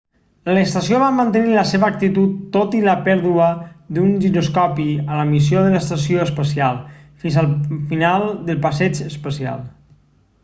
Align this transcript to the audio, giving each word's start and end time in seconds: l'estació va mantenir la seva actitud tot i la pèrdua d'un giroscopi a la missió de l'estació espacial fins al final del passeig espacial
l'estació 0.57 0.99
va 1.01 1.07
mantenir 1.15 1.51
la 1.55 1.65
seva 1.71 1.89
actitud 1.93 2.37
tot 2.55 2.77
i 2.77 2.79
la 2.85 2.95
pèrdua 3.07 3.49
d'un 3.97 4.15
giroscopi 4.23 4.87
a 5.03 5.19
la 5.21 5.27
missió 5.33 5.61
de 5.67 5.75
l'estació 5.75 6.23
espacial 6.25 6.79
fins 7.25 7.37
al 7.43 7.51
final 7.93 8.25
del 8.49 8.61
passeig 8.65 9.03
espacial 9.11 9.61